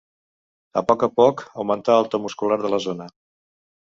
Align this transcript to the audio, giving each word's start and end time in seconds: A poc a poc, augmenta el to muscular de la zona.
A 0.79 0.81
poc 0.91 1.03
a 1.07 1.09
poc, 1.19 1.43
augmenta 1.63 1.99
el 2.03 2.09
to 2.15 2.21
muscular 2.25 2.59
de 2.65 2.71
la 2.75 2.79
zona. 2.89 3.07